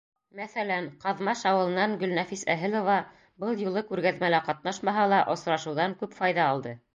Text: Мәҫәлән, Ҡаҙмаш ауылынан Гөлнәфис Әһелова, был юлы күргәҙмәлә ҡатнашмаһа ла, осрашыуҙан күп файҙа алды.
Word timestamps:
Мәҫәлән, 0.37 0.85
Ҡаҙмаш 1.01 1.43
ауылынан 1.49 1.93
Гөлнәфис 2.03 2.45
Әһелова, 2.53 2.95
был 3.45 3.61
юлы 3.67 3.85
күргәҙмәлә 3.91 4.41
ҡатнашмаһа 4.49 5.05
ла, 5.13 5.21
осрашыуҙан 5.35 5.95
күп 6.03 6.19
файҙа 6.23 6.51
алды. 6.57 6.75